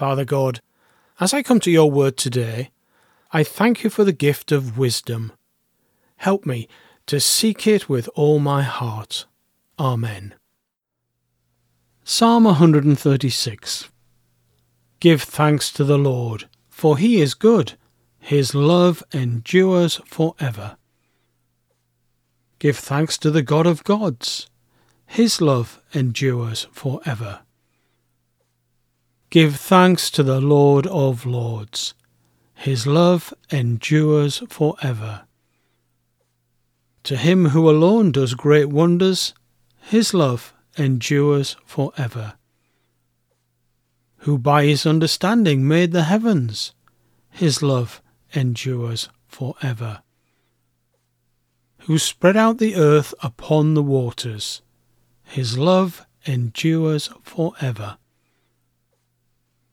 Father 0.00 0.24
God, 0.24 0.62
as 1.20 1.34
I 1.34 1.42
come 1.42 1.60
to 1.60 1.70
your 1.70 1.90
word 1.90 2.16
today, 2.16 2.70
I 3.32 3.44
thank 3.44 3.84
you 3.84 3.90
for 3.90 4.02
the 4.02 4.14
gift 4.14 4.50
of 4.50 4.78
wisdom. 4.78 5.32
Help 6.16 6.46
me 6.46 6.68
to 7.04 7.20
seek 7.20 7.66
it 7.66 7.86
with 7.86 8.08
all 8.14 8.38
my 8.38 8.62
heart. 8.62 9.26
Amen. 9.78 10.32
Psalm 12.02 12.44
136 12.44 13.90
Give 15.00 15.20
thanks 15.20 15.70
to 15.70 15.84
the 15.84 15.98
Lord, 15.98 16.48
for 16.70 16.96
he 16.96 17.20
is 17.20 17.34
good, 17.34 17.74
his 18.18 18.54
love 18.54 19.02
endures 19.12 20.00
for 20.06 20.34
ever. 20.40 20.78
Give 22.58 22.78
thanks 22.78 23.18
to 23.18 23.30
the 23.30 23.42
God 23.42 23.66
of 23.66 23.84
gods, 23.84 24.48
his 25.06 25.42
love 25.42 25.78
endures 25.92 26.68
for 26.72 27.02
ever. 27.04 27.40
Give 29.30 29.54
thanks 29.54 30.10
to 30.10 30.24
the 30.24 30.40
Lord 30.40 30.88
of 30.88 31.24
lords. 31.24 31.94
His 32.54 32.84
love 32.84 33.32
endures 33.52 34.42
for 34.48 34.74
ever. 34.82 35.22
To 37.04 37.16
him 37.16 37.50
who 37.50 37.70
alone 37.70 38.10
does 38.10 38.34
great 38.34 38.70
wonders, 38.70 39.32
his 39.82 40.12
love 40.12 40.52
endures 40.76 41.56
for 41.64 41.92
ever. 41.96 42.34
Who 44.24 44.36
by 44.36 44.64
his 44.64 44.84
understanding 44.84 45.66
made 45.66 45.92
the 45.92 46.04
heavens, 46.04 46.74
his 47.30 47.62
love 47.62 48.02
endures 48.34 49.10
for 49.28 49.54
ever. 49.62 50.02
Who 51.82 51.98
spread 51.98 52.36
out 52.36 52.58
the 52.58 52.74
earth 52.74 53.14
upon 53.22 53.74
the 53.74 53.82
waters, 53.82 54.60
his 55.22 55.56
love 55.56 56.04
endures 56.26 57.10
for 57.22 57.52
ever 57.60 57.96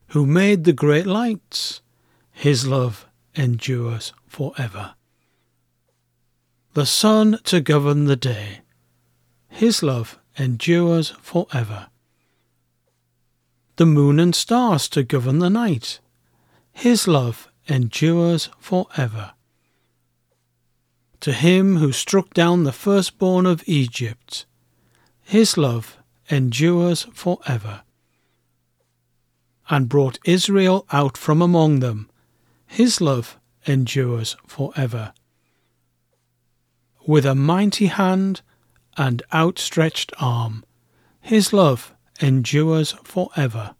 who 0.10 0.26
made 0.26 0.64
the 0.64 0.74
great 0.74 1.06
lights. 1.06 1.82
His 2.32 2.68
love 2.68 3.08
endures 3.36 4.14
for 4.28 4.54
ever. 4.58 4.96
The 6.74 6.86
sun 6.86 7.40
to 7.46 7.60
govern 7.60 8.06
the 8.06 8.16
day. 8.16 8.60
His 9.50 9.82
love 9.82 10.20
endures 10.38 11.10
for 11.22 11.48
ever. 11.54 11.88
The 13.78 13.86
moon 13.86 14.20
and 14.20 14.36
stars 14.36 14.88
to 14.90 15.04
govern 15.04 15.40
the 15.40 15.50
night. 15.50 16.00
His 16.72 17.08
love 17.08 17.50
endures 17.68 18.50
for 18.60 18.88
ever. 18.96 19.34
To 21.22 21.34
him 21.34 21.78
who 21.78 21.92
struck 21.92 22.34
down 22.34 22.64
the 22.64 22.72
firstborn 22.72 23.46
of 23.46 23.64
Egypt, 23.66 24.46
his 25.24 25.58
love 25.58 25.98
endures 26.30 27.08
for 27.14 27.40
ever 27.48 27.82
and 29.70 29.90
brought 29.90 30.20
Israel 30.24 30.86
out 30.92 31.18
from 31.18 31.42
among 31.42 31.80
them. 31.80 32.10
His 32.66 33.02
love 33.02 33.38
endures 33.66 34.36
for 34.46 34.72
ever. 34.76 35.14
With 37.06 37.26
a 37.26 37.36
mighty 37.36 37.88
hand 37.88 38.42
and 38.98 39.22
outstretched 39.34 40.12
arm, 40.20 40.64
his 41.22 41.54
love 41.54 41.94
endures 42.22 42.94
for 43.04 43.30
ever. 43.36 43.76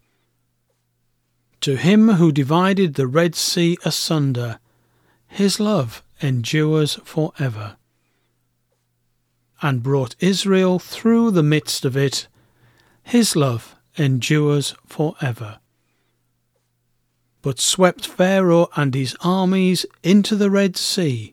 To 1.62 1.76
him 1.76 2.10
who 2.10 2.32
divided 2.32 2.94
the 2.94 3.06
Red 3.06 3.34
Sea 3.34 3.76
asunder, 3.84 4.58
his 5.26 5.58
love 5.58 6.02
endures 6.20 6.98
for 7.04 7.32
ever. 7.38 7.76
And 9.60 9.82
brought 9.82 10.14
Israel 10.20 10.78
through 10.78 11.32
the 11.32 11.42
midst 11.42 11.84
of 11.84 11.96
it, 11.96 12.28
his 13.02 13.34
love 13.34 13.74
endures 13.96 14.74
for 14.86 15.16
ever 15.20 15.58
but 17.42 17.60
swept 17.60 18.06
Pharaoh 18.06 18.68
and 18.76 18.94
his 18.94 19.16
armies 19.20 19.86
into 20.02 20.36
the 20.36 20.50
Red 20.50 20.76
Sea. 20.76 21.32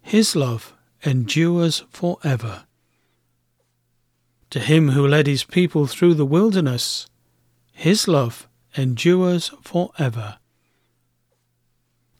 His 0.00 0.36
love 0.36 0.72
endures 1.04 1.84
for 1.90 2.18
ever. 2.24 2.64
To 4.50 4.60
him 4.60 4.90
who 4.90 5.06
led 5.06 5.26
his 5.26 5.44
people 5.44 5.86
through 5.86 6.14
the 6.14 6.24
wilderness, 6.24 7.06
his 7.72 8.08
love 8.08 8.48
endures 8.76 9.50
for 9.62 9.90
ever. 9.98 10.38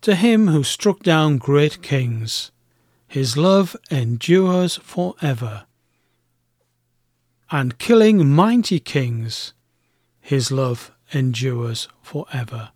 To 0.03 0.15
him 0.15 0.49
who 0.49 0.63
struck 0.63 1.03
down 1.03 1.39
great 1.39 1.83
kings, 1.83 2.51
his 3.07 3.37
love 3.37 3.75
endures 3.91 4.77
for 4.77 5.15
ever. 5.23 5.65
And 7.51 7.79
killing 7.79 8.29
mighty 8.29 8.79
kings, 8.79 9.55
his 10.21 10.53
love 10.53 10.93
endures 11.13 11.89
for 12.03 12.27
ever. 12.33 12.71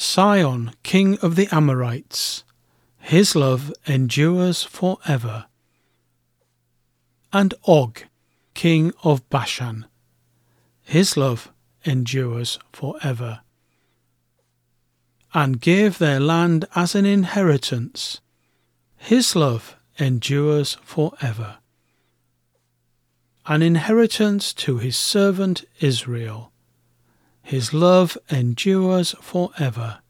Sihon, 0.00 0.72
king 0.82 1.18
of 1.18 1.36
the 1.36 1.46
Amorites, 1.54 2.42
his 3.00 3.36
love 3.36 3.70
endures 3.86 4.62
for 4.62 4.96
ever. 5.06 5.44
And 7.34 7.52
Og, 7.64 8.04
king 8.54 8.94
of 9.04 9.28
Bashan, 9.28 9.84
his 10.80 11.18
love 11.18 11.52
endures 11.84 12.58
for 12.72 12.96
ever. 13.02 13.42
And 15.34 15.60
gave 15.60 15.98
their 15.98 16.18
land 16.18 16.64
as 16.74 16.94
an 16.94 17.04
inheritance, 17.04 18.22
his 18.96 19.36
love 19.36 19.76
endures 19.98 20.78
for 20.82 21.12
ever. 21.20 21.58
An 23.44 23.60
inheritance 23.60 24.54
to 24.54 24.78
his 24.78 24.96
servant 24.96 25.66
Israel 25.78 26.49
his 27.42 27.74
love 27.74 28.16
endures 28.30 29.14
for 29.20 29.50
ever. 29.58 30.00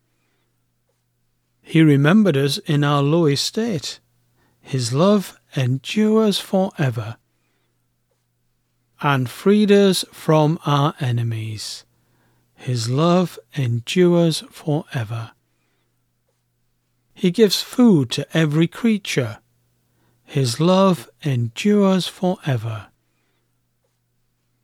He 1.62 1.82
remembered 1.82 2.36
us 2.36 2.58
in 2.58 2.84
our 2.84 3.02
low 3.02 3.26
estate. 3.26 4.00
His 4.60 4.92
love 4.92 5.38
endures 5.56 6.38
for 6.38 6.72
ever. 6.78 7.16
And 9.00 9.30
freed 9.30 9.72
us 9.72 10.04
from 10.12 10.58
our 10.66 10.94
enemies. 11.00 11.84
His 12.54 12.90
love 12.90 13.38
endures 13.54 14.40
for 14.50 14.84
ever. 14.92 15.30
He 17.14 17.30
gives 17.30 17.62
food 17.62 18.10
to 18.10 18.26
every 18.36 18.66
creature. 18.66 19.38
His 20.24 20.60
love 20.60 21.08
endures 21.22 22.06
for 22.06 22.36
ever. 22.44 22.88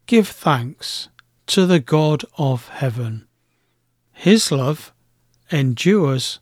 Give 0.07 0.29
thanks 0.29 1.09
to 1.47 1.67
the 1.67 1.81
God 1.81 2.25
of 2.39 2.69
heaven. 2.69 3.27
His 4.13 4.51
love 4.51 4.93
endures 5.51 6.41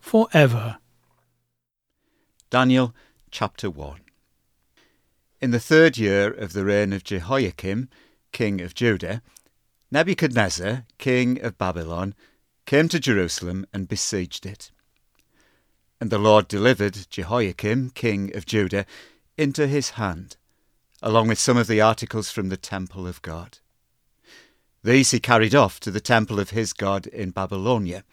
for 0.00 0.28
ever. 0.32 0.78
Daniel 2.50 2.94
chapter 3.30 3.70
1 3.70 4.00
In 5.40 5.50
the 5.50 5.60
third 5.60 5.98
year 5.98 6.32
of 6.32 6.52
the 6.52 6.64
reign 6.64 6.92
of 6.92 7.04
Jehoiakim, 7.04 7.88
king 8.32 8.60
of 8.60 8.74
Judah, 8.74 9.22
Nebuchadnezzar, 9.90 10.84
king 10.98 11.40
of 11.40 11.58
Babylon, 11.58 12.14
came 12.66 12.88
to 12.88 12.98
Jerusalem 12.98 13.66
and 13.72 13.88
besieged 13.88 14.46
it. 14.46 14.70
And 16.00 16.10
the 16.10 16.18
Lord 16.18 16.48
delivered 16.48 17.06
Jehoiakim, 17.10 17.90
king 17.90 18.34
of 18.36 18.46
Judah, 18.46 18.86
into 19.36 19.66
his 19.66 19.90
hand 19.90 20.36
along 21.04 21.28
with 21.28 21.38
some 21.38 21.58
of 21.58 21.66
the 21.66 21.82
articles 21.82 22.30
from 22.30 22.48
the 22.48 22.56
temple 22.56 23.06
of 23.06 23.20
God. 23.20 23.58
These 24.84 25.12
he 25.12 25.18
carried 25.18 25.54
off 25.54 25.80
to 25.80 25.90
the 25.90 25.98
temple 25.98 26.38
of 26.38 26.50
his 26.50 26.74
God 26.74 27.06
in 27.06 27.30
Babylonia 27.30 28.04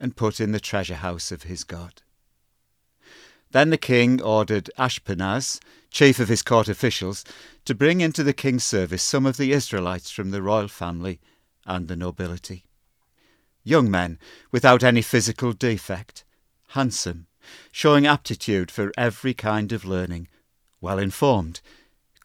and 0.00 0.16
put 0.16 0.40
in 0.40 0.50
the 0.50 0.58
treasure 0.58 0.96
house 0.96 1.30
of 1.30 1.44
his 1.44 1.62
God. 1.62 2.02
Then 3.52 3.70
the 3.70 3.78
king 3.78 4.20
ordered 4.20 4.68
Ashpenaz, 4.76 5.60
chief 5.92 6.18
of 6.18 6.28
his 6.28 6.42
court 6.42 6.68
officials, 6.68 7.24
to 7.64 7.74
bring 7.74 8.00
into 8.00 8.24
the 8.24 8.32
king's 8.32 8.64
service 8.64 9.02
some 9.02 9.26
of 9.26 9.36
the 9.36 9.52
Israelites 9.52 10.10
from 10.10 10.32
the 10.32 10.42
royal 10.42 10.66
family 10.66 11.20
and 11.64 11.86
the 11.86 11.96
nobility. 11.96 12.64
Young 13.62 13.88
men 13.88 14.18
without 14.50 14.82
any 14.82 15.02
physical 15.02 15.52
defect, 15.52 16.24
handsome, 16.70 17.28
showing 17.70 18.08
aptitude 18.08 18.72
for 18.72 18.92
every 18.98 19.34
kind 19.34 19.70
of 19.70 19.84
learning, 19.84 20.26
well 20.80 20.98
informed, 20.98 21.60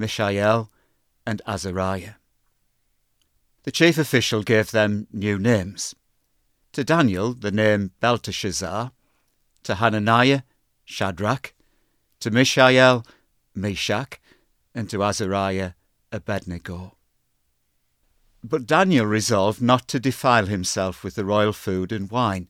Mishael, 0.00 0.70
and 1.26 1.42
Azariah. 1.46 2.14
The 3.64 3.70
chief 3.70 3.98
official 3.98 4.42
gave 4.42 4.70
them 4.70 5.06
new 5.12 5.38
names. 5.38 5.94
To 6.72 6.82
Daniel, 6.82 7.34
the 7.34 7.52
name 7.52 7.92
Belteshazzar, 8.00 8.92
to 9.64 9.74
Hananiah, 9.74 10.42
Shadrach, 10.84 11.52
to 12.20 12.30
Mishael, 12.30 13.04
Meshach, 13.54 14.18
and 14.74 14.88
to 14.88 15.04
Azariah, 15.04 15.72
Abednego. 16.10 16.96
But 18.42 18.66
Daniel 18.66 19.04
resolved 19.04 19.60
not 19.60 19.86
to 19.88 20.00
defile 20.00 20.46
himself 20.46 21.04
with 21.04 21.14
the 21.14 21.26
royal 21.26 21.52
food 21.52 21.92
and 21.92 22.10
wine, 22.10 22.48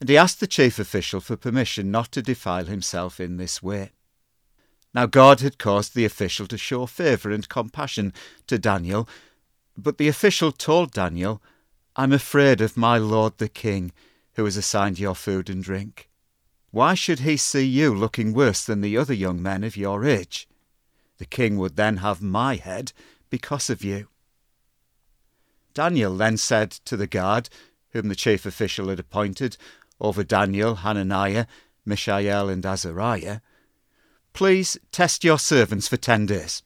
and 0.00 0.08
he 0.08 0.16
asked 0.16 0.40
the 0.40 0.46
chief 0.46 0.78
official 0.78 1.20
for 1.20 1.36
permission 1.36 1.90
not 1.90 2.10
to 2.12 2.22
defile 2.22 2.64
himself 2.64 3.20
in 3.20 3.36
this 3.36 3.62
way. 3.62 3.92
Now 4.92 5.06
God 5.06 5.40
had 5.40 5.58
caused 5.58 5.94
the 5.94 6.04
official 6.04 6.46
to 6.48 6.58
show 6.58 6.86
favour 6.86 7.30
and 7.30 7.48
compassion 7.48 8.12
to 8.48 8.58
Daniel, 8.58 9.08
but 9.76 9.98
the 9.98 10.08
official 10.08 10.52
told 10.52 10.92
Daniel, 10.92 11.40
I'm 11.96 12.12
afraid 12.12 12.60
of 12.60 12.76
my 12.76 12.98
lord 12.98 13.38
the 13.38 13.48
king, 13.48 13.92
who 14.34 14.44
has 14.44 14.56
assigned 14.56 14.98
your 14.98 15.14
food 15.14 15.48
and 15.48 15.62
drink. 15.62 16.08
Why 16.70 16.94
should 16.94 17.20
he 17.20 17.36
see 17.36 17.64
you 17.64 17.94
looking 17.94 18.32
worse 18.32 18.64
than 18.64 18.80
the 18.80 18.96
other 18.96 19.14
young 19.14 19.42
men 19.42 19.64
of 19.64 19.76
your 19.76 20.04
age? 20.04 20.48
The 21.18 21.24
king 21.24 21.58
would 21.58 21.76
then 21.76 21.98
have 21.98 22.22
my 22.22 22.56
head 22.56 22.92
because 23.28 23.70
of 23.70 23.84
you. 23.84 24.08
Daniel 25.74 26.16
then 26.16 26.36
said 26.36 26.70
to 26.70 26.96
the 26.96 27.06
guard, 27.06 27.48
whom 27.90 28.08
the 28.08 28.14
chief 28.14 28.46
official 28.46 28.88
had 28.88 29.00
appointed, 29.00 29.56
over 30.00 30.24
Daniel, 30.24 30.76
Hananiah, 30.76 31.46
Mishael, 31.84 32.48
and 32.48 32.64
Azariah, 32.64 33.40
Please 34.40 34.78
test 34.90 35.22
your 35.22 35.38
servants 35.38 35.86
for 35.86 35.98
ten 35.98 36.24
days. 36.24 36.62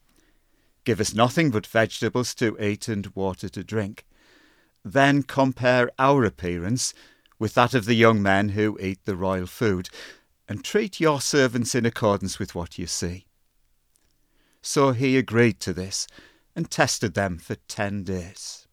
Give 0.85 1.01
us 1.01 1.13
nothing 1.13 1.51
but 1.51 1.67
vegetables 1.67 2.33
to 2.35 2.57
eat 2.57 2.87
and 2.87 3.07
water 3.07 3.49
to 3.49 3.65
drink. 3.65 4.05
Then 4.85 5.23
compare 5.23 5.91
our 5.99 6.23
appearance 6.23 6.93
with 7.37 7.53
that 7.55 7.73
of 7.73 7.83
the 7.83 7.95
young 7.95 8.21
men 8.21 8.47
who 8.55 8.79
eat 8.79 9.03
the 9.03 9.17
royal 9.17 9.45
food, 9.45 9.89
and 10.47 10.63
treat 10.63 11.01
your 11.01 11.19
servants 11.19 11.75
in 11.75 11.85
accordance 11.85 12.39
with 12.39 12.55
what 12.55 12.79
you 12.79 12.87
see. 12.87 13.25
So 14.61 14.93
he 14.93 15.17
agreed 15.17 15.59
to 15.59 15.73
this, 15.73 16.07
and 16.55 16.71
tested 16.71 17.13
them 17.13 17.39
for 17.39 17.55
ten 17.67 18.05
days. 18.05 18.67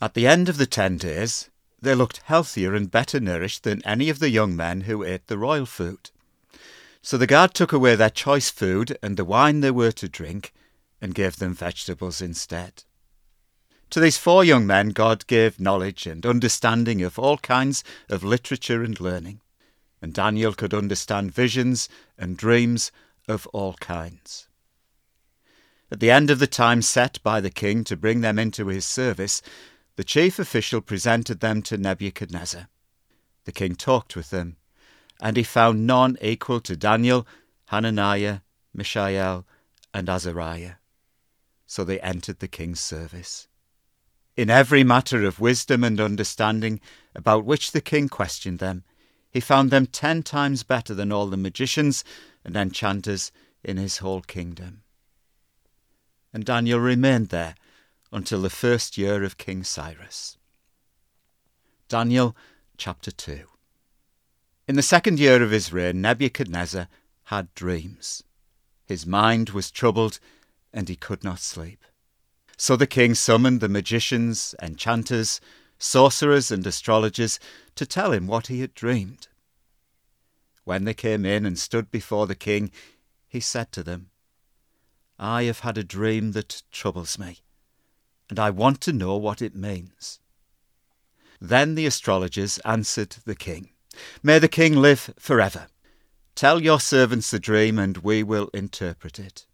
At 0.00 0.14
the 0.14 0.28
end 0.28 0.48
of 0.48 0.58
the 0.58 0.66
ten 0.66 0.96
days, 0.96 1.50
they 1.82 1.96
looked 1.96 2.18
healthier 2.26 2.72
and 2.72 2.88
better 2.88 3.18
nourished 3.18 3.64
than 3.64 3.84
any 3.84 4.10
of 4.10 4.20
the 4.20 4.30
young 4.30 4.54
men 4.54 4.82
who 4.82 5.02
ate 5.02 5.26
the 5.26 5.38
royal 5.38 5.66
food. 5.66 6.10
So 7.06 7.16
the 7.16 7.28
guard 7.28 7.54
took 7.54 7.72
away 7.72 7.94
their 7.94 8.10
choice 8.10 8.50
food 8.50 8.98
and 9.00 9.16
the 9.16 9.24
wine 9.24 9.60
they 9.60 9.70
were 9.70 9.92
to 9.92 10.08
drink, 10.08 10.52
and 11.00 11.14
gave 11.14 11.36
them 11.36 11.54
vegetables 11.54 12.20
instead. 12.20 12.82
To 13.90 14.00
these 14.00 14.18
four 14.18 14.42
young 14.42 14.66
men, 14.66 14.88
God 14.88 15.24
gave 15.28 15.60
knowledge 15.60 16.08
and 16.08 16.26
understanding 16.26 17.02
of 17.02 17.16
all 17.16 17.38
kinds 17.38 17.84
of 18.08 18.24
literature 18.24 18.82
and 18.82 18.98
learning, 18.98 19.40
and 20.02 20.12
Daniel 20.12 20.52
could 20.52 20.74
understand 20.74 21.30
visions 21.30 21.88
and 22.18 22.36
dreams 22.36 22.90
of 23.28 23.46
all 23.52 23.74
kinds. 23.74 24.48
At 25.92 26.00
the 26.00 26.10
end 26.10 26.28
of 26.28 26.40
the 26.40 26.48
time 26.48 26.82
set 26.82 27.22
by 27.22 27.40
the 27.40 27.50
king 27.50 27.84
to 27.84 27.96
bring 27.96 28.20
them 28.20 28.36
into 28.36 28.66
his 28.66 28.84
service, 28.84 29.42
the 29.94 30.02
chief 30.02 30.40
official 30.40 30.80
presented 30.80 31.38
them 31.38 31.62
to 31.62 31.78
Nebuchadnezzar. 31.78 32.66
The 33.44 33.52
king 33.52 33.76
talked 33.76 34.16
with 34.16 34.30
them, 34.30 34.56
and 35.20 35.36
he 35.36 35.42
found 35.42 35.86
none 35.86 36.16
equal 36.20 36.60
to 36.60 36.76
Daniel, 36.76 37.26
Hananiah, 37.66 38.40
Mishael, 38.74 39.46
and 39.92 40.08
Azariah. 40.08 40.74
So 41.66 41.84
they 41.84 42.00
entered 42.00 42.38
the 42.40 42.48
king's 42.48 42.80
service. 42.80 43.48
In 44.36 44.50
every 44.50 44.84
matter 44.84 45.24
of 45.24 45.40
wisdom 45.40 45.82
and 45.82 46.00
understanding 46.00 46.80
about 47.14 47.44
which 47.44 47.72
the 47.72 47.80
king 47.80 48.08
questioned 48.08 48.58
them, 48.58 48.84
he 49.30 49.40
found 49.40 49.70
them 49.70 49.86
ten 49.86 50.22
times 50.22 50.62
better 50.62 50.94
than 50.94 51.10
all 51.10 51.26
the 51.26 51.36
magicians 51.36 52.04
and 52.44 52.56
enchanters 52.56 53.32
in 53.64 53.78
his 53.78 53.98
whole 53.98 54.20
kingdom. 54.20 54.82
And 56.32 56.44
Daniel 56.44 56.78
remained 56.78 57.30
there 57.30 57.54
until 58.12 58.42
the 58.42 58.50
first 58.50 58.98
year 58.98 59.24
of 59.24 59.38
King 59.38 59.64
Cyrus. 59.64 60.36
Daniel 61.88 62.36
chapter 62.76 63.10
2. 63.10 63.55
In 64.68 64.74
the 64.74 64.82
second 64.82 65.20
year 65.20 65.42
of 65.44 65.52
his 65.52 65.72
reign, 65.72 66.00
Nebuchadnezzar 66.00 66.88
had 67.24 67.54
dreams. 67.54 68.24
His 68.84 69.06
mind 69.06 69.50
was 69.50 69.70
troubled, 69.70 70.18
and 70.72 70.88
he 70.88 70.96
could 70.96 71.22
not 71.22 71.38
sleep. 71.38 71.84
So 72.56 72.74
the 72.74 72.86
king 72.86 73.14
summoned 73.14 73.60
the 73.60 73.68
magicians, 73.68 74.56
enchanters, 74.60 75.40
sorcerers, 75.78 76.50
and 76.50 76.66
astrologers 76.66 77.38
to 77.76 77.86
tell 77.86 78.12
him 78.12 78.26
what 78.26 78.48
he 78.48 78.60
had 78.60 78.74
dreamed. 78.74 79.28
When 80.64 80.84
they 80.84 80.94
came 80.94 81.24
in 81.24 81.46
and 81.46 81.56
stood 81.56 81.92
before 81.92 82.26
the 82.26 82.34
king, 82.34 82.72
he 83.28 83.38
said 83.38 83.70
to 83.72 83.84
them, 83.84 84.10
I 85.16 85.44
have 85.44 85.60
had 85.60 85.78
a 85.78 85.84
dream 85.84 86.32
that 86.32 86.62
troubles 86.72 87.20
me, 87.20 87.38
and 88.28 88.40
I 88.40 88.50
want 88.50 88.80
to 88.82 88.92
know 88.92 89.16
what 89.16 89.40
it 89.40 89.54
means. 89.54 90.18
Then 91.40 91.76
the 91.76 91.86
astrologers 91.86 92.58
answered 92.64 93.16
the 93.24 93.36
king, 93.36 93.70
May 94.22 94.38
the 94.38 94.48
king 94.48 94.76
live 94.76 95.12
forever. 95.18 95.68
Tell 96.34 96.62
your 96.62 96.80
servants 96.80 97.30
the 97.30 97.38
dream, 97.38 97.78
and 97.78 97.98
we 97.98 98.22
will 98.22 98.48
interpret 98.52 99.18
it. 99.18 99.46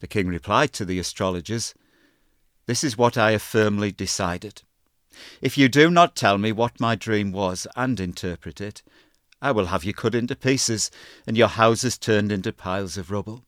The 0.00 0.06
king 0.06 0.28
replied 0.28 0.72
to 0.74 0.84
the 0.84 0.98
astrologers, 0.98 1.74
This 2.66 2.84
is 2.84 2.98
what 2.98 3.16
I 3.16 3.32
have 3.32 3.42
firmly 3.42 3.92
decided. 3.92 4.62
If 5.40 5.56
you 5.56 5.68
do 5.68 5.90
not 5.90 6.14
tell 6.14 6.38
me 6.38 6.52
what 6.52 6.80
my 6.80 6.94
dream 6.94 7.32
was 7.32 7.66
and 7.74 7.98
interpret 7.98 8.60
it, 8.60 8.82
I 9.40 9.52
will 9.52 9.66
have 9.66 9.84
you 9.84 9.92
cut 9.92 10.14
into 10.14 10.36
pieces 10.36 10.90
and 11.26 11.36
your 11.36 11.48
houses 11.48 11.98
turned 11.98 12.32
into 12.32 12.52
piles 12.52 12.96
of 12.96 13.10
rubble. 13.10 13.44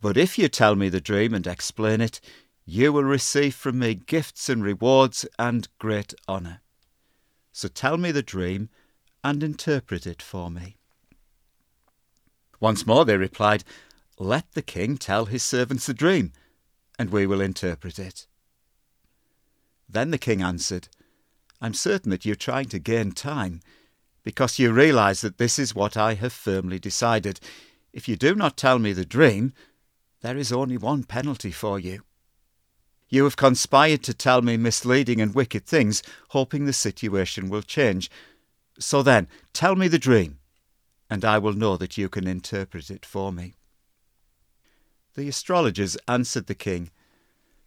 But 0.00 0.16
if 0.16 0.38
you 0.38 0.48
tell 0.48 0.74
me 0.74 0.88
the 0.88 1.00
dream 1.00 1.34
and 1.34 1.46
explain 1.46 2.00
it, 2.00 2.20
you 2.64 2.92
will 2.92 3.04
receive 3.04 3.54
from 3.54 3.78
me 3.78 3.94
gifts 3.94 4.48
and 4.48 4.62
rewards 4.62 5.26
and 5.38 5.68
great 5.78 6.14
honour. 6.28 6.60
So 7.52 7.68
tell 7.68 7.96
me 7.96 8.12
the 8.12 8.22
dream 8.22 8.68
and 9.22 9.42
interpret 9.42 10.06
it 10.06 10.22
for 10.22 10.50
me. 10.50 10.76
Once 12.60 12.86
more 12.86 13.04
they 13.04 13.16
replied, 13.16 13.64
let 14.18 14.52
the 14.52 14.62
king 14.62 14.96
tell 14.96 15.26
his 15.26 15.42
servants 15.42 15.86
the 15.86 15.94
dream, 15.94 16.32
and 16.98 17.10
we 17.10 17.26
will 17.26 17.40
interpret 17.40 17.98
it. 17.98 18.26
Then 19.88 20.10
the 20.10 20.18
king 20.18 20.42
answered, 20.42 20.88
I'm 21.60 21.74
certain 21.74 22.10
that 22.10 22.24
you're 22.24 22.34
trying 22.34 22.66
to 22.66 22.78
gain 22.78 23.12
time, 23.12 23.60
because 24.22 24.58
you 24.58 24.72
realize 24.72 25.20
that 25.22 25.38
this 25.38 25.58
is 25.58 25.74
what 25.74 25.96
I 25.96 26.14
have 26.14 26.32
firmly 26.32 26.78
decided. 26.78 27.40
If 27.92 28.08
you 28.08 28.16
do 28.16 28.34
not 28.34 28.56
tell 28.56 28.78
me 28.78 28.92
the 28.92 29.04
dream, 29.04 29.52
there 30.20 30.36
is 30.36 30.52
only 30.52 30.76
one 30.76 31.04
penalty 31.04 31.52
for 31.52 31.78
you. 31.78 32.02
You 33.08 33.24
have 33.24 33.36
conspired 33.36 34.02
to 34.02 34.14
tell 34.14 34.42
me 34.42 34.56
misleading 34.56 35.20
and 35.20 35.34
wicked 35.34 35.64
things, 35.64 36.02
hoping 36.30 36.66
the 36.66 36.72
situation 36.72 37.48
will 37.48 37.62
change. 37.62 38.10
So 38.78 39.02
then, 39.02 39.28
tell 39.52 39.74
me 39.74 39.88
the 39.88 39.98
dream, 39.98 40.38
and 41.10 41.24
I 41.24 41.38
will 41.38 41.52
know 41.52 41.76
that 41.76 41.98
you 41.98 42.08
can 42.08 42.26
interpret 42.26 42.90
it 42.90 43.04
for 43.04 43.32
me. 43.32 43.54
The 45.14 45.28
astrologers 45.28 45.96
answered 46.06 46.46
the 46.46 46.54
king, 46.54 46.90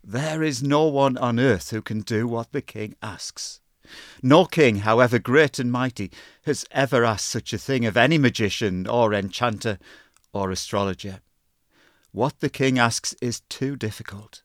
There 0.03 0.41
is 0.41 0.63
no 0.63 0.85
one 0.85 1.17
on 1.17 1.39
earth 1.39 1.71
who 1.71 1.81
can 1.81 2.01
do 2.01 2.27
what 2.27 2.53
the 2.53 2.61
king 2.61 2.95
asks. 3.01 3.59
No 4.21 4.45
king, 4.45 4.77
however 4.77 5.19
great 5.19 5.59
and 5.59 5.71
mighty, 5.71 6.11
has 6.43 6.65
ever 6.71 7.03
asked 7.03 7.27
such 7.27 7.51
a 7.51 7.57
thing 7.57 7.85
of 7.85 7.97
any 7.97 8.17
magician 8.17 8.87
or 8.87 9.13
enchanter 9.13 9.79
or 10.31 10.49
astrologer. 10.49 11.19
What 12.13 12.39
the 12.39 12.49
king 12.49 12.79
asks 12.79 13.15
is 13.21 13.41
too 13.49 13.75
difficult. 13.75 14.43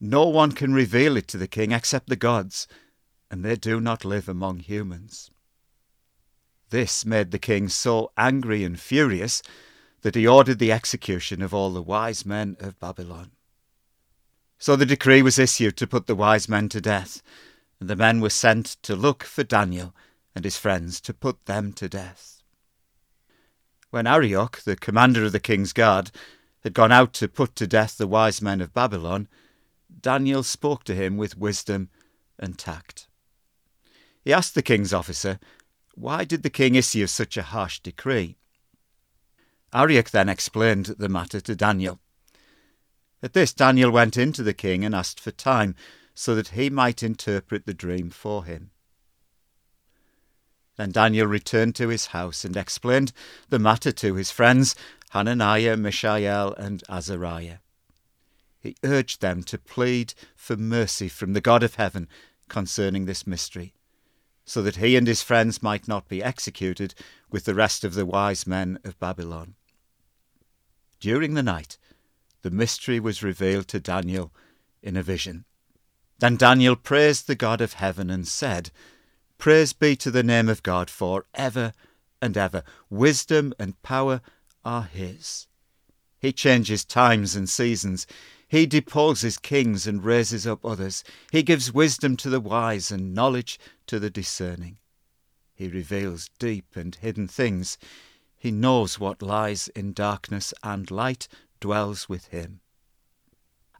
No 0.00 0.28
one 0.28 0.52
can 0.52 0.72
reveal 0.72 1.16
it 1.16 1.26
to 1.28 1.38
the 1.38 1.48
king 1.48 1.72
except 1.72 2.08
the 2.08 2.14
gods, 2.16 2.68
and 3.30 3.44
they 3.44 3.56
do 3.56 3.80
not 3.80 4.04
live 4.04 4.28
among 4.28 4.60
humans. 4.60 5.30
This 6.70 7.06
made 7.06 7.30
the 7.30 7.38
king 7.38 7.68
so 7.68 8.12
angry 8.16 8.64
and 8.64 8.78
furious 8.78 9.42
that 10.02 10.14
he 10.14 10.26
ordered 10.26 10.58
the 10.58 10.72
execution 10.72 11.42
of 11.42 11.54
all 11.54 11.72
the 11.72 11.82
wise 11.82 12.26
men 12.26 12.56
of 12.60 12.78
Babylon. 12.78 13.32
So 14.58 14.76
the 14.76 14.86
decree 14.86 15.22
was 15.22 15.38
issued 15.38 15.76
to 15.76 15.86
put 15.86 16.06
the 16.06 16.14
wise 16.14 16.48
men 16.48 16.68
to 16.70 16.80
death, 16.80 17.22
and 17.80 17.88
the 17.88 17.96
men 17.96 18.20
were 18.20 18.30
sent 18.30 18.76
to 18.82 18.96
look 18.96 19.24
for 19.24 19.44
Daniel 19.44 19.94
and 20.34 20.44
his 20.44 20.58
friends 20.58 21.00
to 21.02 21.14
put 21.14 21.46
them 21.46 21.72
to 21.74 21.88
death. 21.88 22.42
When 23.90 24.06
Arioch, 24.06 24.62
the 24.62 24.76
commander 24.76 25.24
of 25.24 25.32
the 25.32 25.40
king's 25.40 25.72
guard, 25.72 26.10
had 26.64 26.74
gone 26.74 26.92
out 26.92 27.12
to 27.14 27.28
put 27.28 27.54
to 27.56 27.66
death 27.66 27.96
the 27.96 28.06
wise 28.06 28.42
men 28.42 28.60
of 28.60 28.74
Babylon, 28.74 29.28
Daniel 30.00 30.42
spoke 30.42 30.84
to 30.84 30.94
him 30.94 31.16
with 31.16 31.38
wisdom 31.38 31.88
and 32.38 32.58
tact. 32.58 33.08
He 34.22 34.32
asked 34.32 34.54
the 34.54 34.62
king's 34.62 34.92
officer, 34.92 35.38
Why 36.00 36.24
did 36.24 36.44
the 36.44 36.50
king 36.50 36.76
issue 36.76 37.08
such 37.08 37.36
a 37.36 37.42
harsh 37.42 37.80
decree? 37.80 38.36
Arioch 39.74 40.10
then 40.10 40.28
explained 40.28 40.86
the 40.86 41.08
matter 41.08 41.40
to 41.40 41.56
Daniel. 41.56 41.98
At 43.20 43.32
this, 43.32 43.52
Daniel 43.52 43.90
went 43.90 44.16
in 44.16 44.32
to 44.34 44.44
the 44.44 44.54
king 44.54 44.84
and 44.84 44.94
asked 44.94 45.18
for 45.18 45.32
time, 45.32 45.74
so 46.14 46.36
that 46.36 46.48
he 46.48 46.70
might 46.70 47.02
interpret 47.02 47.66
the 47.66 47.74
dream 47.74 48.10
for 48.10 48.44
him. 48.44 48.70
Then 50.76 50.92
Daniel 50.92 51.26
returned 51.26 51.74
to 51.76 51.88
his 51.88 52.06
house 52.06 52.44
and 52.44 52.56
explained 52.56 53.12
the 53.48 53.58
matter 53.58 53.90
to 53.90 54.14
his 54.14 54.30
friends, 54.30 54.76
Hananiah, 55.10 55.76
Mishael, 55.76 56.54
and 56.54 56.84
Azariah. 56.88 57.58
He 58.60 58.76
urged 58.84 59.20
them 59.20 59.42
to 59.44 59.58
plead 59.58 60.14
for 60.36 60.56
mercy 60.56 61.08
from 61.08 61.32
the 61.32 61.40
God 61.40 61.64
of 61.64 61.74
heaven 61.74 62.06
concerning 62.48 63.06
this 63.06 63.26
mystery, 63.26 63.74
so 64.48 64.62
that 64.62 64.76
he 64.76 64.96
and 64.96 65.06
his 65.06 65.22
friends 65.22 65.62
might 65.62 65.86
not 65.86 66.08
be 66.08 66.22
executed 66.22 66.94
with 67.30 67.44
the 67.44 67.54
rest 67.54 67.84
of 67.84 67.94
the 67.94 68.06
wise 68.06 68.46
men 68.46 68.78
of 68.82 68.98
Babylon. 68.98 69.54
During 71.00 71.34
the 71.34 71.42
night, 71.42 71.76
the 72.42 72.50
mystery 72.50 72.98
was 72.98 73.22
revealed 73.22 73.68
to 73.68 73.78
Daniel 73.78 74.32
in 74.82 74.96
a 74.96 75.02
vision. 75.02 75.44
Then 76.18 76.36
Daniel 76.36 76.76
praised 76.76 77.26
the 77.26 77.34
God 77.34 77.60
of 77.60 77.74
heaven 77.74 78.08
and 78.08 78.26
said, 78.26 78.70
Praise 79.36 79.72
be 79.74 79.94
to 79.96 80.10
the 80.10 80.22
name 80.22 80.48
of 80.48 80.62
God 80.62 80.88
for 80.88 81.26
ever 81.34 81.72
and 82.22 82.36
ever. 82.36 82.62
Wisdom 82.88 83.52
and 83.58 83.80
power 83.82 84.22
are 84.64 84.84
his. 84.84 85.46
He 86.18 86.32
changes 86.32 86.84
times 86.84 87.36
and 87.36 87.48
seasons. 87.48 88.06
He 88.48 88.64
deposes 88.64 89.36
kings 89.36 89.86
and 89.86 90.02
raises 90.02 90.46
up 90.46 90.64
others. 90.64 91.04
He 91.30 91.42
gives 91.42 91.72
wisdom 91.72 92.16
to 92.16 92.30
the 92.30 92.40
wise 92.40 92.90
and 92.90 93.14
knowledge 93.14 93.60
to 93.86 94.00
the 94.00 94.08
discerning. 94.08 94.78
He 95.54 95.68
reveals 95.68 96.30
deep 96.38 96.74
and 96.74 96.94
hidden 96.94 97.28
things. 97.28 97.76
He 98.38 98.50
knows 98.50 98.98
what 98.98 99.20
lies 99.20 99.68
in 99.68 99.92
darkness, 99.92 100.54
and 100.62 100.90
light 100.90 101.28
dwells 101.60 102.08
with 102.08 102.28
him. 102.28 102.60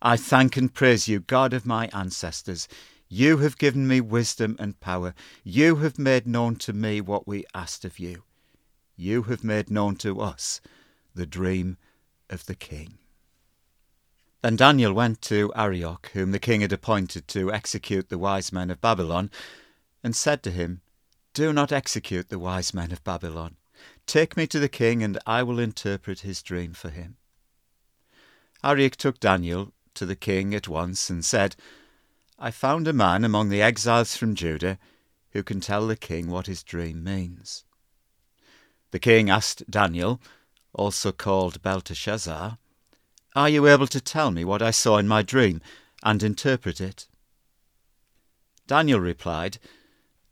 I 0.02 0.16
thank 0.16 0.56
and 0.56 0.72
praise 0.72 1.08
you, 1.08 1.20
God 1.20 1.54
of 1.54 1.64
my 1.64 1.88
ancestors. 1.92 2.68
You 3.08 3.38
have 3.38 3.56
given 3.56 3.88
me 3.88 4.02
wisdom 4.02 4.54
and 4.58 4.78
power. 4.80 5.14
You 5.44 5.76
have 5.76 5.98
made 5.98 6.26
known 6.26 6.56
to 6.56 6.74
me 6.74 7.00
what 7.00 7.26
we 7.26 7.44
asked 7.54 7.84
of 7.86 7.98
you. 7.98 8.24
You 8.96 9.22
have 9.22 9.42
made 9.42 9.70
known 9.70 9.96
to 9.96 10.20
us 10.20 10.60
the 11.14 11.26
dream 11.26 11.78
of 12.28 12.44
the 12.46 12.54
king. 12.54 12.98
Then 14.40 14.54
Daniel 14.54 14.92
went 14.92 15.20
to 15.22 15.52
Arioch, 15.56 16.10
whom 16.12 16.30
the 16.30 16.38
king 16.38 16.60
had 16.60 16.72
appointed 16.72 17.26
to 17.28 17.52
execute 17.52 18.08
the 18.08 18.18
wise 18.18 18.52
men 18.52 18.70
of 18.70 18.80
Babylon, 18.80 19.30
and 20.02 20.14
said 20.14 20.44
to 20.44 20.52
him, 20.52 20.80
Do 21.34 21.52
not 21.52 21.72
execute 21.72 22.28
the 22.28 22.38
wise 22.38 22.72
men 22.72 22.92
of 22.92 23.02
Babylon. 23.02 23.56
Take 24.06 24.36
me 24.36 24.46
to 24.46 24.60
the 24.60 24.68
king, 24.68 25.02
and 25.02 25.18
I 25.26 25.42
will 25.42 25.58
interpret 25.58 26.20
his 26.20 26.40
dream 26.40 26.72
for 26.72 26.88
him. 26.88 27.16
Arioch 28.62 28.96
took 28.96 29.18
Daniel 29.18 29.72
to 29.94 30.06
the 30.06 30.16
king 30.16 30.54
at 30.54 30.68
once 30.68 31.10
and 31.10 31.24
said, 31.24 31.56
I 32.38 32.52
found 32.52 32.86
a 32.86 32.92
man 32.92 33.24
among 33.24 33.48
the 33.48 33.62
exiles 33.62 34.16
from 34.16 34.36
Judah 34.36 34.78
who 35.32 35.42
can 35.42 35.60
tell 35.60 35.86
the 35.86 35.96
king 35.96 36.28
what 36.28 36.46
his 36.46 36.62
dream 36.62 37.02
means. 37.02 37.64
The 38.92 39.00
king 39.00 39.28
asked 39.28 39.68
Daniel, 39.68 40.20
also 40.72 41.10
called 41.10 41.62
Belteshazzar, 41.62 42.58
Are 43.38 43.48
you 43.48 43.68
able 43.68 43.86
to 43.86 44.00
tell 44.00 44.32
me 44.32 44.44
what 44.44 44.62
I 44.62 44.72
saw 44.72 44.98
in 44.98 45.06
my 45.06 45.22
dream 45.22 45.60
and 46.02 46.24
interpret 46.24 46.80
it? 46.80 47.06
Daniel 48.66 48.98
replied, 48.98 49.58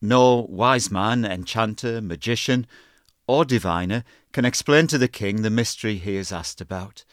No 0.01 0.45
wise 0.49 0.91
man, 0.91 1.25
enchanter, 1.25 2.01
magician, 2.01 2.67
or 3.29 3.45
diviner 3.45 4.03
can 4.33 4.45
explain 4.45 4.89
to 4.89 4.99
the 4.99 5.07
king 5.07 5.43
the 5.43 5.51
mystery 5.51 5.99
he 5.99 6.17
is 6.17 6.33
asked 6.33 6.61
about. 6.61 7.05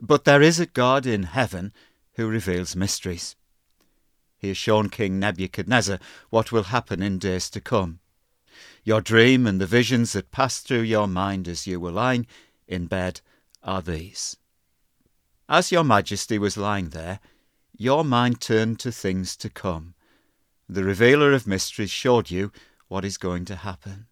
But 0.00 0.24
there 0.24 0.40
is 0.40 0.58
a 0.58 0.64
God 0.64 1.04
in 1.04 1.24
heaven 1.24 1.74
who 2.14 2.28
reveals 2.28 2.74
mysteries. 2.74 3.36
He 4.38 4.48
has 4.48 4.56
shown 4.56 4.88
King 4.88 5.18
Nebuchadnezzar 5.18 5.98
what 6.30 6.50
will 6.50 6.72
happen 6.72 7.02
in 7.02 7.18
days 7.18 7.50
to 7.50 7.60
come. 7.60 7.98
Your 8.84 9.02
dream 9.02 9.46
and 9.46 9.60
the 9.60 9.66
visions 9.66 10.12
that 10.14 10.32
passed 10.32 10.66
through 10.66 10.80
your 10.80 11.08
mind 11.08 11.46
as 11.46 11.66
you 11.66 11.78
were 11.78 11.92
lying 11.92 12.26
in 12.66 12.86
bed 12.86 13.20
are 13.62 13.82
these. 13.82 14.38
As 15.48 15.72
your 15.72 15.84
majesty 15.84 16.38
was 16.38 16.56
lying 16.56 16.90
there, 16.90 17.20
your 17.76 18.04
mind 18.04 18.40
turned 18.40 18.78
to 18.80 18.92
things 18.92 19.36
to 19.36 19.50
come. 19.50 19.94
The 20.68 20.84
revealer 20.84 21.32
of 21.32 21.46
mysteries 21.46 21.90
showed 21.90 22.30
you 22.30 22.52
what 22.88 23.04
is 23.04 23.18
going 23.18 23.44
to 23.46 23.56
happen. 23.56 24.06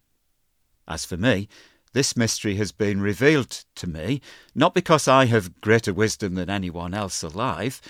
As 0.87 1.05
for 1.05 1.17
me, 1.17 1.47
this 1.93 2.15
mystery 2.15 2.55
has 2.55 2.71
been 2.71 3.01
revealed 3.01 3.63
to 3.75 3.87
me, 3.87 4.21
not 4.55 4.73
because 4.73 5.07
I 5.07 5.25
have 5.25 5.61
greater 5.61 5.93
wisdom 5.93 6.35
than 6.35 6.49
anyone 6.49 6.93
else 6.93 7.21
alive, 7.21 7.81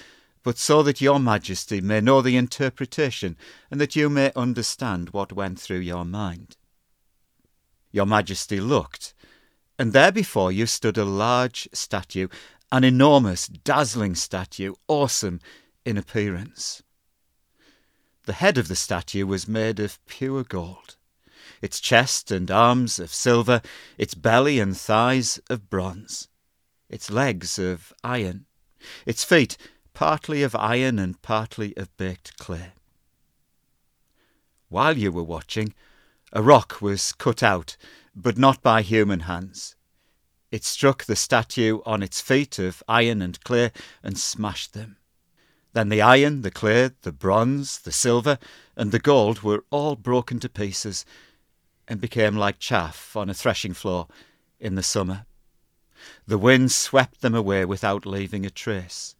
but 0.43 0.57
so 0.57 0.81
that 0.83 1.01
your 1.01 1.19
majesty 1.19 1.81
may 1.81 2.01
know 2.01 2.21
the 2.21 2.37
interpretation, 2.37 3.37
and 3.69 3.79
that 3.79 3.95
you 3.95 4.09
may 4.09 4.31
understand 4.35 5.11
what 5.11 5.33
went 5.33 5.59
through 5.59 5.79
your 5.79 6.03
mind. 6.03 6.57
Your 7.91 8.07
majesty 8.07 8.59
looked, 8.59 9.13
and 9.77 9.93
there 9.93 10.11
before 10.11 10.51
you 10.51 10.65
stood 10.65 10.97
a 10.97 11.05
large 11.05 11.69
statue, 11.73 12.27
an 12.71 12.83
enormous, 12.83 13.47
dazzling 13.47 14.15
statue, 14.15 14.73
awesome 14.87 15.39
in 15.85 15.97
appearance. 15.97 16.81
The 18.25 18.33
head 18.33 18.57
of 18.57 18.67
the 18.67 18.75
statue 18.75 19.25
was 19.25 19.47
made 19.47 19.79
of 19.79 20.03
pure 20.05 20.43
gold 20.43 20.97
its 21.61 21.79
chest 21.79 22.31
and 22.31 22.49
arms 22.49 22.99
of 22.99 23.13
silver, 23.13 23.61
its 23.97 24.13
belly 24.13 24.59
and 24.59 24.75
thighs 24.75 25.39
of 25.49 25.69
bronze, 25.69 26.27
its 26.89 27.09
legs 27.09 27.59
of 27.59 27.93
iron, 28.03 28.45
its 29.05 29.23
feet 29.23 29.57
partly 29.93 30.41
of 30.43 30.55
iron 30.55 30.97
and 30.97 31.21
partly 31.21 31.75
of 31.77 31.95
baked 31.97 32.37
clay. 32.37 32.71
While 34.69 34.97
you 34.97 35.11
were 35.11 35.23
watching, 35.23 35.73
a 36.33 36.41
rock 36.41 36.81
was 36.81 37.13
cut 37.13 37.43
out, 37.43 37.77
but 38.15 38.37
not 38.37 38.61
by 38.61 38.81
human 38.81 39.21
hands. 39.21 39.75
It 40.51 40.65
struck 40.65 41.05
the 41.05 41.15
statue 41.15 41.79
on 41.85 42.03
its 42.03 42.19
feet 42.19 42.59
of 42.59 42.83
iron 42.87 43.21
and 43.21 43.41
clay 43.43 43.71
and 44.03 44.17
smashed 44.17 44.73
them. 44.73 44.97
Then 45.73 45.87
the 45.87 46.01
iron, 46.01 46.41
the 46.41 46.51
clay, 46.51 46.91
the 47.01 47.13
bronze, 47.13 47.79
the 47.79 47.93
silver, 47.93 48.37
and 48.75 48.91
the 48.91 48.99
gold 48.99 49.41
were 49.41 49.63
all 49.69 49.95
broken 49.95 50.39
to 50.41 50.49
pieces 50.49 51.05
and 51.87 52.01
became 52.01 52.35
like 52.35 52.59
chaff 52.59 53.15
on 53.15 53.29
a 53.29 53.33
threshing 53.33 53.73
floor 53.73 54.07
in 54.59 54.75
the 54.75 54.83
summer. 54.83 55.25
The 56.27 56.37
wind 56.37 56.71
swept 56.71 57.21
them 57.21 57.35
away 57.35 57.63
without 57.63 58.05
leaving 58.05 58.45
a 58.45 58.49
trace. 58.49 59.15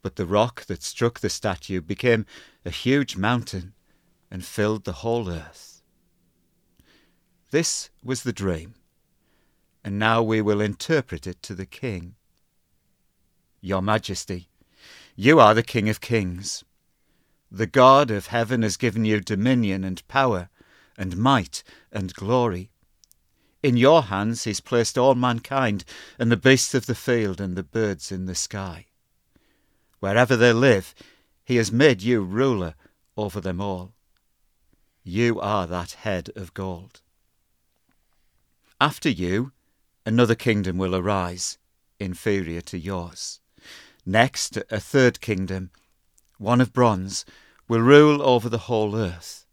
But 0.00 0.16
the 0.16 0.26
rock 0.26 0.64
that 0.66 0.82
struck 0.82 1.20
the 1.20 1.28
statue 1.28 1.80
became 1.80 2.24
a 2.64 2.70
huge 2.70 3.16
mountain 3.16 3.74
and 4.30 4.44
filled 4.44 4.84
the 4.84 4.92
whole 5.04 5.28
earth. 5.28 5.82
This 7.50 7.90
was 8.02 8.22
the 8.22 8.32
dream, 8.32 8.74
and 9.84 9.98
now 9.98 10.22
we 10.22 10.40
will 10.40 10.60
interpret 10.60 11.26
it 11.26 11.42
to 11.42 11.54
the 11.54 11.66
king. 11.66 12.14
Your 13.60 13.82
Majesty, 13.82 14.48
you 15.16 15.40
are 15.40 15.54
the 15.54 15.62
King 15.62 15.88
of 15.88 16.00
Kings. 16.00 16.64
The 17.50 17.66
God 17.66 18.10
of 18.10 18.28
heaven 18.28 18.62
has 18.62 18.76
given 18.76 19.04
you 19.04 19.20
dominion 19.20 19.82
and 19.82 20.06
power 20.06 20.48
and 20.96 21.16
might 21.16 21.62
and 21.90 22.12
glory. 22.14 22.70
In 23.62 23.76
your 23.76 24.04
hands 24.04 24.44
he's 24.44 24.60
placed 24.60 24.96
all 24.96 25.14
mankind, 25.14 25.84
and 26.18 26.30
the 26.30 26.36
beasts 26.36 26.74
of 26.74 26.86
the 26.86 26.94
field 26.94 27.40
and 27.40 27.56
the 27.56 27.62
birds 27.62 28.12
in 28.12 28.26
the 28.26 28.34
sky. 28.34 28.86
Wherever 30.00 30.36
they 30.36 30.52
live, 30.52 30.94
he 31.44 31.56
has 31.56 31.72
made 31.72 32.02
you 32.02 32.22
ruler 32.22 32.74
over 33.16 33.40
them 33.40 33.60
all. 33.60 33.94
You 35.02 35.40
are 35.40 35.66
that 35.66 35.92
head 35.92 36.30
of 36.36 36.54
gold. 36.54 37.00
After 38.80 39.08
you, 39.08 39.52
another 40.08 40.34
kingdom 40.34 40.78
will 40.78 40.96
arise, 40.96 41.58
inferior 42.00 42.62
to 42.62 42.78
yours. 42.78 43.40
Next, 44.06 44.56
a 44.70 44.80
third 44.80 45.20
kingdom, 45.20 45.70
one 46.38 46.62
of 46.62 46.72
bronze, 46.72 47.26
will 47.68 47.82
rule 47.82 48.22
over 48.22 48.48
the 48.48 48.64
whole 48.70 48.96
earth. 48.96 49.44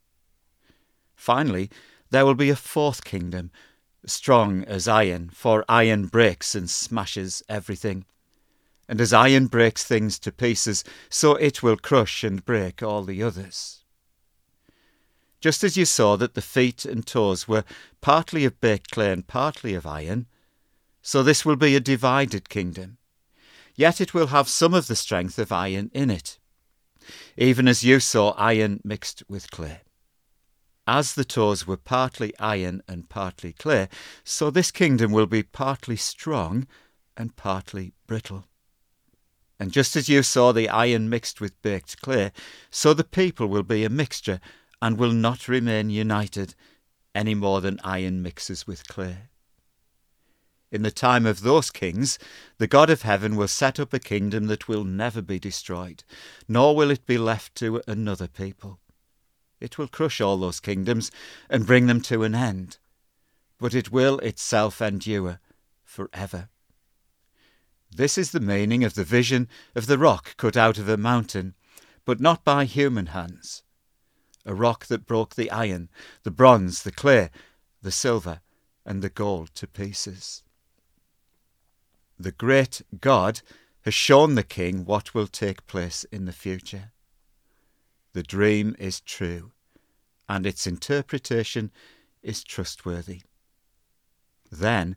Finally, 1.14 1.70
there 2.10 2.26
will 2.26 2.36
be 2.36 2.50
a 2.50 2.56
fourth 2.56 3.04
kingdom, 3.04 3.52
strong 4.06 4.64
as 4.64 4.88
iron, 4.88 5.30
for 5.30 5.66
iron 5.68 6.06
breaks 6.06 6.56
and 6.56 6.70
smashes 6.70 7.44
everything. 7.50 8.06
And 8.88 9.02
as 9.02 9.12
iron 9.12 9.48
breaks 9.48 9.84
things 9.84 10.18
to 10.20 10.32
pieces, 10.32 10.86
so 11.10 11.36
it 11.36 11.64
will 11.64 11.76
crush 11.76 12.24
and 12.24 12.46
break 12.46 12.82
all 12.82 13.04
the 13.04 13.22
others. 13.22 13.84
Just 15.42 15.66
as 15.66 15.76
you 15.76 15.84
saw 15.84 16.16
that 16.16 16.34
the 16.34 16.42
feet 16.42 16.86
and 16.86 17.06
toes 17.06 17.46
were 17.46 17.66
partly 18.00 18.46
of 18.46 18.62
baked 18.62 18.92
clay 18.92 19.12
and 19.12 19.28
partly 19.28 19.74
of 19.76 19.86
iron, 19.86 20.28
so 21.06 21.22
this 21.22 21.46
will 21.46 21.56
be 21.56 21.76
a 21.76 21.80
divided 21.80 22.50
kingdom. 22.50 22.98
Yet 23.76 24.02
it 24.02 24.16
will 24.16 24.28
have 24.28 24.50
some 24.50 24.74
of 24.74 24.88
the 24.88 24.96
strength 24.96 25.38
of 25.38 25.52
iron 25.52 25.92
in 25.94 26.10
it, 26.10 26.40
even 27.38 27.68
as 27.68 27.84
you 27.84 28.00
saw 28.00 28.32
iron 28.32 28.82
mixed 28.84 29.22
with 29.30 29.52
clay. 29.52 29.82
As 30.88 31.14
the 31.14 31.24
toes 31.24 31.68
were 31.68 31.78
partly 31.78 32.34
iron 32.40 32.82
and 32.88 33.08
partly 33.08 33.54
clay, 33.54 33.88
so 34.24 34.50
this 34.50 34.72
kingdom 34.72 35.12
will 35.12 35.28
be 35.28 35.44
partly 35.44 35.96
strong 35.96 36.66
and 37.16 37.36
partly 37.36 37.94
brittle. 38.08 38.46
And 39.60 39.72
just 39.72 39.96
as 39.96 40.10
you 40.10 40.24
saw 40.24 40.54
the 40.54 40.70
iron 40.70 41.08
mixed 41.08 41.40
with 41.40 41.62
baked 41.62 42.02
clay, 42.02 42.32
so 42.72 42.96
the 42.96 43.04
people 43.04 43.46
will 43.46 43.64
be 43.64 43.84
a 43.84 43.92
mixture 43.92 44.40
and 44.82 44.98
will 44.98 45.12
not 45.12 45.48
remain 45.48 45.92
united 45.92 46.56
any 47.14 47.36
more 47.36 47.62
than 47.62 47.80
iron 47.84 48.24
mixes 48.24 48.66
with 48.66 48.88
clay. 48.88 49.18
In 50.72 50.82
the 50.82 50.92
time 50.92 51.26
of 51.26 51.42
those 51.42 51.72
kings, 51.72 52.20
the 52.58 52.68
God 52.68 52.90
of 52.90 53.04
heaven 53.04 53.36
will 53.36 53.48
set 53.48 53.80
up 53.80 53.94
a 53.94 54.00
kingdom 54.00 54.48
that 54.48 54.68
will 54.68 54.84
never 54.84 55.22
be 55.22 55.40
destroyed, 55.40 56.04
nor 56.48 56.76
will 56.76 56.92
it 56.92 57.06
be 57.06 57.18
left 57.18 57.56
to 57.56 57.82
another 57.88 58.28
people. 58.28 58.80
It 59.60 59.78
will 59.78 59.88
crush 59.88 60.20
all 60.20 60.38
those 60.38 60.60
kingdoms 60.60 61.12
and 61.50 61.68
bring 61.68 61.88
them 61.88 62.02
to 62.02 62.24
an 62.24 62.36
end, 62.36 62.78
but 63.58 63.74
it 63.74 63.92
will 63.92 64.20
itself 64.20 64.82
endure 64.82 65.40
for 65.84 66.10
ever. 66.14 66.50
This 67.90 68.18
is 68.18 68.32
the 68.32 68.42
meaning 68.42 68.84
of 68.84 68.96
the 68.96 69.06
vision 69.06 69.48
of 69.76 69.88
the 69.88 69.98
rock 69.98 70.36
cut 70.36 70.58
out 70.58 70.78
of 70.78 70.90
a 70.90 70.98
mountain, 70.98 71.54
but 72.04 72.20
not 72.20 72.44
by 72.44 72.66
human 72.66 73.08
hands. 73.08 73.64
A 74.46 74.54
rock 74.54 74.88
that 74.88 75.06
broke 75.06 75.36
the 75.36 75.50
iron, 75.50 75.90
the 76.24 76.32
bronze, 76.32 76.84
the 76.84 76.92
clay, 76.92 77.30
the 77.82 77.92
silver, 77.92 78.42
and 78.86 79.02
the 79.02 79.10
gold 79.10 79.56
to 79.56 79.68
pieces. 79.68 80.44
The 82.20 82.32
great 82.32 82.82
God 83.00 83.42
has 83.84 83.94
shown 83.94 84.36
the 84.36 84.44
king 84.44 84.86
what 84.86 85.14
will 85.14 85.28
take 85.28 85.68
place 85.68 86.06
in 86.06 86.26
the 86.26 86.32
future. 86.32 86.92
The 88.14 88.24
dream 88.24 88.76
is 88.80 89.02
true, 89.02 89.52
and 90.30 90.46
its 90.46 90.66
interpretation 90.66 91.72
is 92.24 92.44
trustworthy. 92.44 93.22
Then 94.52 94.96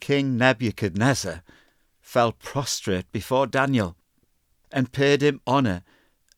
King 0.00 0.36
Nebuchadnezzar 0.36 1.42
fell 2.00 2.32
prostrate 2.32 3.10
before 3.12 3.46
Daniel 3.46 3.96
and 4.72 4.92
paid 4.92 5.22
him 5.22 5.40
honour 5.46 5.82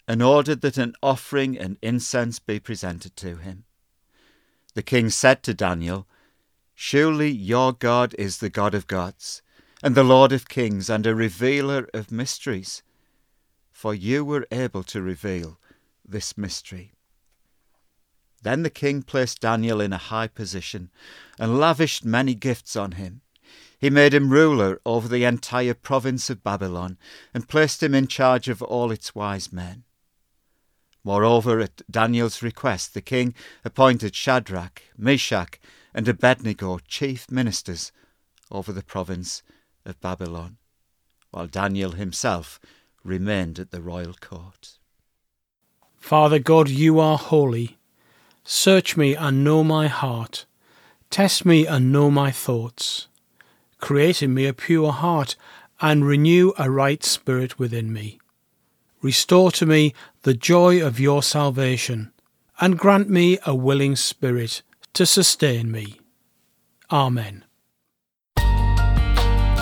and 0.08 0.22
ordered 0.22 0.60
that 0.62 0.78
an 0.78 0.94
offering 1.02 1.56
and 1.56 1.78
incense 1.82 2.38
be 2.40 2.58
presented 2.58 3.14
to 3.16 3.36
him. 3.36 3.64
The 4.74 4.82
king 4.82 5.10
said 5.10 5.42
to 5.44 5.54
Daniel, 5.54 6.08
Surely 6.74 7.30
your 7.30 7.72
God 7.72 8.14
is 8.18 8.38
the 8.38 8.50
God 8.50 8.74
of 8.74 8.86
gods, 8.86 9.42
and 9.82 9.94
the 9.94 10.04
Lord 10.04 10.32
of 10.32 10.48
kings, 10.48 10.90
and 10.90 11.06
a 11.06 11.14
revealer 11.14 11.88
of 11.94 12.12
mysteries. 12.12 12.82
For 13.72 13.94
you 13.94 14.24
were 14.24 14.46
able 14.50 14.82
to 14.84 15.00
reveal 15.00 15.58
this 16.06 16.36
mystery. 16.36 16.92
Then 18.42 18.62
the 18.62 18.70
king 18.70 19.02
placed 19.02 19.40
Daniel 19.40 19.80
in 19.80 19.92
a 19.92 19.98
high 19.98 20.28
position 20.28 20.90
and 21.38 21.58
lavished 21.58 22.04
many 22.04 22.34
gifts 22.34 22.76
on 22.76 22.92
him. 22.92 23.22
He 23.78 23.90
made 23.90 24.12
him 24.12 24.30
ruler 24.30 24.80
over 24.84 25.08
the 25.08 25.24
entire 25.24 25.74
province 25.74 26.28
of 26.28 26.44
Babylon 26.44 26.98
and 27.32 27.48
placed 27.48 27.82
him 27.82 27.94
in 27.94 28.06
charge 28.06 28.48
of 28.48 28.62
all 28.62 28.90
its 28.90 29.14
wise 29.14 29.52
men. 29.52 29.84
Moreover, 31.02 31.60
at 31.60 31.80
Daniel's 31.90 32.42
request, 32.42 32.92
the 32.92 33.00
king 33.00 33.34
appointed 33.64 34.14
Shadrach, 34.14 34.82
Meshach, 34.98 35.58
and 35.94 36.06
Abednego 36.06 36.78
chief 36.86 37.30
ministers 37.30 37.90
over 38.50 38.72
the 38.72 38.82
province 38.82 39.42
of 39.84 40.00
Babylon, 40.00 40.56
while 41.30 41.46
Daniel 41.46 41.92
himself 41.92 42.60
remained 43.04 43.58
at 43.58 43.70
the 43.70 43.80
royal 43.80 44.14
court. 44.14 44.78
Father 45.96 46.38
God, 46.38 46.68
you 46.68 46.98
are 46.98 47.18
holy. 47.18 47.78
Search 48.44 48.96
me 48.96 49.14
and 49.14 49.44
know 49.44 49.62
my 49.62 49.86
heart. 49.86 50.46
Test 51.10 51.44
me 51.44 51.66
and 51.66 51.92
know 51.92 52.10
my 52.10 52.30
thoughts. 52.30 53.08
Create 53.80 54.22
in 54.22 54.34
me 54.34 54.46
a 54.46 54.52
pure 54.52 54.92
heart 54.92 55.36
and 55.80 56.06
renew 56.06 56.52
a 56.58 56.70
right 56.70 57.02
spirit 57.04 57.58
within 57.58 57.92
me. 57.92 58.18
Restore 59.02 59.50
to 59.52 59.66
me 59.66 59.94
the 60.22 60.34
joy 60.34 60.84
of 60.84 61.00
your 61.00 61.22
salvation 61.22 62.12
and 62.60 62.78
grant 62.78 63.08
me 63.08 63.38
a 63.46 63.54
willing 63.54 63.96
spirit 63.96 64.62
to 64.92 65.06
sustain 65.06 65.70
me. 65.72 66.00
Amen. 66.90 67.44